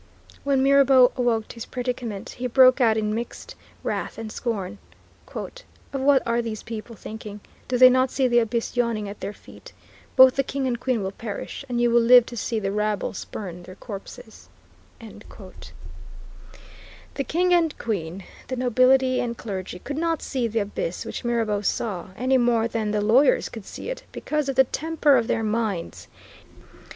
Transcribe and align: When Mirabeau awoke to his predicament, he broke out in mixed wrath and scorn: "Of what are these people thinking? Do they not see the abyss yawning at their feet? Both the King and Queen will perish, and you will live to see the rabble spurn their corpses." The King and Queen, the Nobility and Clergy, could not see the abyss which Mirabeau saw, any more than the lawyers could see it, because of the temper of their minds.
When 0.43 0.63
Mirabeau 0.63 1.11
awoke 1.15 1.47
to 1.49 1.53
his 1.57 1.67
predicament, 1.67 2.29
he 2.31 2.47
broke 2.47 2.81
out 2.81 2.97
in 2.97 3.13
mixed 3.13 3.53
wrath 3.83 4.17
and 4.17 4.31
scorn: 4.31 4.79
"Of 5.35 5.53
what 6.01 6.23
are 6.25 6.41
these 6.41 6.63
people 6.63 6.95
thinking? 6.95 7.39
Do 7.67 7.77
they 7.77 7.87
not 7.91 8.09
see 8.09 8.27
the 8.27 8.39
abyss 8.39 8.75
yawning 8.75 9.07
at 9.07 9.19
their 9.19 9.31
feet? 9.31 9.73
Both 10.15 10.37
the 10.37 10.43
King 10.43 10.65
and 10.65 10.79
Queen 10.79 11.03
will 11.03 11.11
perish, 11.11 11.63
and 11.69 11.79
you 11.79 11.91
will 11.91 12.01
live 12.01 12.25
to 12.25 12.35
see 12.35 12.59
the 12.59 12.71
rabble 12.71 13.13
spurn 13.13 13.61
their 13.61 13.75
corpses." 13.75 14.49
The 14.99 15.21
King 17.23 17.53
and 17.53 17.77
Queen, 17.77 18.23
the 18.47 18.55
Nobility 18.55 19.19
and 19.21 19.37
Clergy, 19.37 19.77
could 19.77 19.97
not 19.99 20.23
see 20.23 20.47
the 20.47 20.61
abyss 20.61 21.05
which 21.05 21.23
Mirabeau 21.23 21.61
saw, 21.61 22.07
any 22.17 22.39
more 22.39 22.67
than 22.67 22.89
the 22.89 23.01
lawyers 23.01 23.49
could 23.49 23.65
see 23.65 23.91
it, 23.91 24.01
because 24.11 24.49
of 24.49 24.55
the 24.55 24.63
temper 24.63 25.15
of 25.15 25.27
their 25.27 25.43
minds. 25.43 26.07